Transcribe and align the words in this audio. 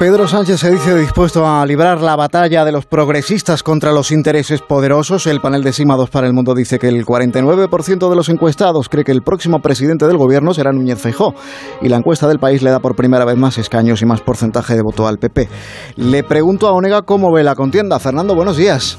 Pedro 0.00 0.26
Sánchez 0.26 0.60
se 0.60 0.70
dice 0.70 0.96
dispuesto 0.96 1.46
a 1.46 1.66
librar 1.66 2.00
la 2.00 2.16
batalla 2.16 2.64
de 2.64 2.72
los 2.72 2.86
progresistas 2.86 3.62
contra 3.62 3.92
los 3.92 4.10
intereses 4.12 4.62
poderosos. 4.62 5.26
El 5.26 5.42
panel 5.42 5.62
de 5.62 5.74
Sima 5.74 5.94
2 5.94 6.08
para 6.08 6.26
el 6.26 6.32
Mundo 6.32 6.54
dice 6.54 6.78
que 6.78 6.88
el 6.88 7.04
49% 7.04 8.08
de 8.08 8.16
los 8.16 8.30
encuestados 8.30 8.88
cree 8.88 9.04
que 9.04 9.12
el 9.12 9.20
próximo 9.20 9.60
presidente 9.60 10.06
del 10.06 10.16
gobierno 10.16 10.54
será 10.54 10.72
Núñez 10.72 10.98
Feijó. 10.98 11.34
Y 11.82 11.90
la 11.90 11.98
encuesta 11.98 12.26
del 12.28 12.38
país 12.38 12.62
le 12.62 12.70
da 12.70 12.80
por 12.80 12.96
primera 12.96 13.26
vez 13.26 13.36
más 13.36 13.58
escaños 13.58 14.00
y 14.00 14.06
más 14.06 14.22
porcentaje 14.22 14.74
de 14.74 14.80
voto 14.80 15.06
al 15.06 15.18
PP. 15.18 15.50
Le 15.96 16.24
pregunto 16.24 16.66
a 16.66 16.72
Onega 16.72 17.02
cómo 17.02 17.30
ve 17.30 17.44
la 17.44 17.54
contienda. 17.54 17.98
Fernando, 17.98 18.34
buenos 18.34 18.56
días. 18.56 18.98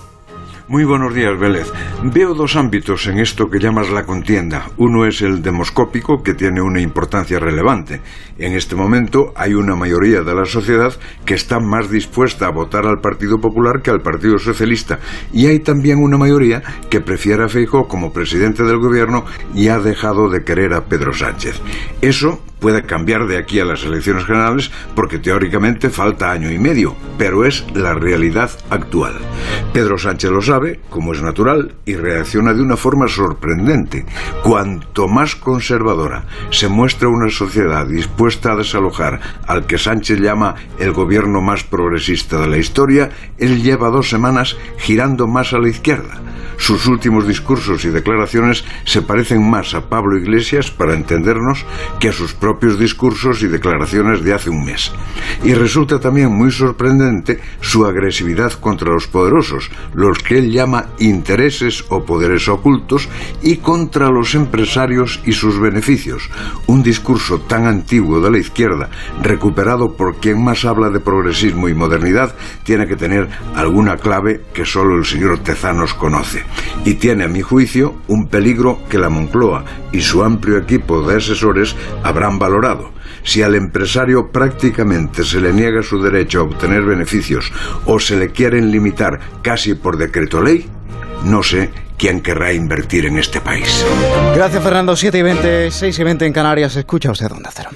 Muy 0.71 0.85
buenos 0.85 1.13
días, 1.13 1.37
Vélez. 1.37 1.69
Veo 2.01 2.33
dos 2.33 2.55
ámbitos 2.55 3.05
en 3.07 3.19
esto 3.19 3.49
que 3.49 3.59
llamas 3.59 3.89
la 3.89 4.05
contienda. 4.05 4.69
Uno 4.77 5.05
es 5.05 5.21
el 5.21 5.41
demoscópico, 5.41 6.23
que 6.23 6.33
tiene 6.33 6.61
una 6.61 6.79
importancia 6.79 7.39
relevante. 7.39 7.99
En 8.37 8.53
este 8.53 8.77
momento 8.77 9.33
hay 9.35 9.53
una 9.53 9.75
mayoría 9.75 10.21
de 10.21 10.33
la 10.33 10.45
sociedad 10.45 10.93
que 11.25 11.33
está 11.33 11.59
más 11.59 11.91
dispuesta 11.91 12.45
a 12.45 12.51
votar 12.51 12.85
al 12.85 13.01
Partido 13.01 13.41
Popular 13.41 13.81
que 13.81 13.91
al 13.91 13.99
Partido 13.99 14.39
Socialista. 14.39 14.99
Y 15.33 15.47
hay 15.47 15.59
también 15.59 15.99
una 15.99 16.17
mayoría 16.17 16.63
que 16.89 17.01
prefiere 17.01 17.43
a 17.43 17.49
Feijóo 17.49 17.89
como 17.89 18.13
presidente 18.13 18.63
del 18.63 18.77
gobierno 18.77 19.25
y 19.53 19.67
ha 19.67 19.77
dejado 19.77 20.29
de 20.29 20.45
querer 20.45 20.73
a 20.73 20.85
Pedro 20.85 21.11
Sánchez. 21.11 21.59
Eso 22.01 22.39
puede 22.61 22.83
cambiar 22.83 23.27
de 23.27 23.37
aquí 23.37 23.59
a 23.59 23.65
las 23.65 23.83
elecciones 23.83 24.23
generales 24.23 24.71
porque 24.95 25.19
teóricamente 25.19 25.89
falta 25.89 26.31
año 26.31 26.49
y 26.49 26.59
medio, 26.59 26.95
pero 27.17 27.43
es 27.43 27.65
la 27.75 27.93
realidad 27.95 28.51
actual. 28.69 29.15
Pedro 29.73 29.97
Sánchez 29.97 30.29
lo 30.29 30.41
sabe, 30.41 30.60
como 30.89 31.13
es 31.13 31.21
natural, 31.21 31.75
y 31.85 31.95
reacciona 31.95 32.53
de 32.53 32.61
una 32.61 32.77
forma 32.77 33.07
sorprendente. 33.07 34.05
Cuanto 34.43 35.07
más 35.07 35.35
conservadora 35.35 36.25
se 36.49 36.67
muestra 36.67 37.09
una 37.09 37.29
sociedad 37.29 37.85
dispuesta 37.87 38.53
a 38.53 38.55
desalojar 38.55 39.19
al 39.47 39.65
que 39.65 39.77
Sánchez 39.77 40.19
llama 40.19 40.55
el 40.79 40.91
gobierno 40.91 41.41
más 41.41 41.63
progresista 41.63 42.39
de 42.39 42.47
la 42.47 42.57
historia, 42.57 43.09
él 43.37 43.61
lleva 43.61 43.89
dos 43.89 44.09
semanas 44.09 44.57
girando 44.77 45.27
más 45.27 45.53
a 45.53 45.59
la 45.59 45.69
izquierda. 45.69 46.21
Sus 46.61 46.85
últimos 46.85 47.27
discursos 47.27 47.85
y 47.85 47.89
declaraciones 47.89 48.63
se 48.85 49.01
parecen 49.01 49.49
más 49.49 49.73
a 49.73 49.89
Pablo 49.89 50.15
Iglesias, 50.15 50.69
para 50.69 50.93
entendernos, 50.93 51.65
que 51.99 52.09
a 52.09 52.13
sus 52.13 52.33
propios 52.35 52.77
discursos 52.77 53.41
y 53.41 53.47
declaraciones 53.47 54.23
de 54.23 54.35
hace 54.35 54.51
un 54.51 54.63
mes. 54.63 54.91
Y 55.43 55.55
resulta 55.55 55.99
también 55.99 56.31
muy 56.31 56.51
sorprendente 56.51 57.39
su 57.61 57.83
agresividad 57.83 58.53
contra 58.53 58.93
los 58.93 59.07
poderosos, 59.07 59.71
los 59.95 60.19
que 60.19 60.40
él 60.41 60.51
llama 60.51 60.87
intereses 60.99 61.85
o 61.89 62.03
poderes 62.03 62.47
ocultos, 62.47 63.07
y 63.41 63.57
contra 63.57 64.09
los 64.09 64.35
empresarios 64.35 65.19
y 65.25 65.33
sus 65.33 65.59
beneficios. 65.59 66.29
Un 66.67 66.83
discurso 66.83 67.39
tan 67.41 67.67
antiguo 67.67 68.19
de 68.19 68.31
la 68.31 68.37
izquierda, 68.37 68.89
recuperado 69.21 69.93
por 69.93 70.17
quien 70.17 70.43
más 70.43 70.65
habla 70.65 70.89
de 70.89 70.99
progresismo 70.99 71.69
y 71.69 71.73
modernidad, 71.73 72.35
tiene 72.63 72.87
que 72.87 72.95
tener 72.95 73.29
alguna 73.55 73.97
clave 73.97 74.41
que 74.53 74.65
solo 74.65 74.97
el 74.97 75.05
señor 75.05 75.39
Tezanos 75.39 75.93
conoce 75.93 76.43
y 76.85 76.95
tiene, 76.95 77.23
a 77.23 77.27
mi 77.27 77.41
juicio, 77.41 77.95
un 78.07 78.27
peligro 78.27 78.79
que 78.89 78.97
la 78.97 79.09
Moncloa 79.09 79.63
y 79.91 80.01
su 80.01 80.23
amplio 80.23 80.57
equipo 80.57 81.01
de 81.03 81.17
asesores 81.17 81.75
habrán 82.03 82.39
valorado. 82.39 82.91
Si 83.23 83.41
al 83.41 83.55
empresario 83.55 84.31
prácticamente 84.31 85.23
se 85.23 85.39
le 85.39 85.53
niega 85.53 85.83
su 85.83 86.01
derecho 86.01 86.39
a 86.39 86.43
obtener 86.43 86.83
beneficios 86.83 87.51
o 87.85 87.99
se 87.99 88.17
le 88.17 88.31
quieren 88.31 88.71
limitar 88.71 89.19
casi 89.41 89.75
por 89.75 89.97
decreto 89.97 90.41
ley, 90.41 90.67
no 91.23 91.43
sé 91.43 91.69
quién 91.97 92.21
querrá 92.21 92.51
invertir 92.51 93.05
en 93.05 93.19
este 93.19 93.41
país. 93.41 93.85
Gracias, 94.35 94.63
Fernando. 94.63 94.95
7 94.95 95.17
y 95.17 95.21
20, 95.21 95.71
6 95.71 95.99
y 95.99 96.03
20 96.03 96.25
en 96.25 96.33
Canarias. 96.33 96.75
Escucha 96.75 97.11
usted 97.11 97.27
dónde 97.29 97.47
hacer. 97.47 97.67